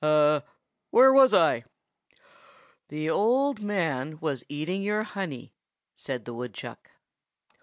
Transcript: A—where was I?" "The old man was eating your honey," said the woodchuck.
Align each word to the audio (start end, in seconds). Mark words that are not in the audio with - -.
A—where 0.03 1.13
was 1.13 1.31
I?" 1.31 1.63
"The 2.87 3.07
old 3.11 3.61
man 3.61 4.17
was 4.19 4.43
eating 4.49 4.81
your 4.81 5.03
honey," 5.03 5.53
said 5.93 6.25
the 6.25 6.33
woodchuck. 6.33 6.89